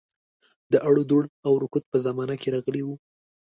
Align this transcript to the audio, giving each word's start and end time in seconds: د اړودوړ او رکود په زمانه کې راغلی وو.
د 0.71 0.73
اړودوړ 0.87 1.23
او 1.47 1.53
رکود 1.63 1.83
په 1.91 1.97
زمانه 2.05 2.35
کې 2.41 2.49
راغلی 2.55 2.81
وو. 2.85 2.95